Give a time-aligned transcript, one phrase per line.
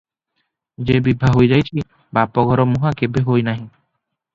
[0.91, 1.85] ଯେ ବିଭା ହୋଇ ଯାଇଛି,
[2.21, 3.65] ବାପ-ଘରମୁହାଁ କେଭେ ହୋଇନାହିଁ।